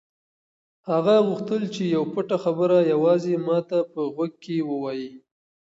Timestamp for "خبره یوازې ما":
2.43-3.57